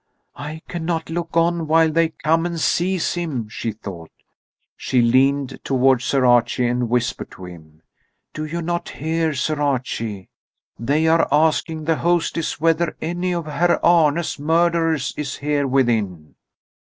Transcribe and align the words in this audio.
"I 0.35 0.63
cannot 0.67 1.11
look 1.11 1.37
on 1.37 1.67
while 1.67 1.91
they 1.91 2.09
come 2.09 2.47
and 2.47 2.59
seize 2.59 3.13
him," 3.13 3.47
she 3.49 3.71
thought. 3.71 4.09
She 4.75 4.99
leaned 4.99 5.63
toward 5.63 6.01
Sir 6.01 6.25
Archie 6.25 6.65
and 6.65 6.89
whispered 6.89 7.29
to 7.33 7.45
him: 7.45 7.83
"Do 8.33 8.43
you 8.45 8.63
not 8.63 8.89
hear, 8.89 9.35
Sir 9.35 9.61
Archie? 9.61 10.29
They 10.79 11.05
are 11.05 11.27
asking 11.31 11.83
the 11.83 11.97
hostess 11.97 12.59
whether 12.59 12.97
any 12.99 13.31
of 13.31 13.45
Herr 13.45 13.77
Arne's 13.85 14.39
murderers 14.39 15.13
is 15.17 15.35
here 15.35 15.67
within." 15.67 16.33